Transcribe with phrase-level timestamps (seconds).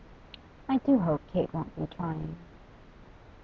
[0.67, 2.35] 'I do hope Kate won't be trying.